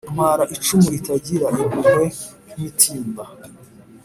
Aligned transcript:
Ntwara 0.13 0.43
icumu 0.55 0.87
ritagira 0.93 1.47
impuhwe 1.61 2.03
nk'imitimba 2.49 3.23